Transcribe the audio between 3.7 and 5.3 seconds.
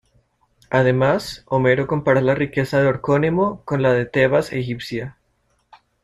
la de Tebas egipcia.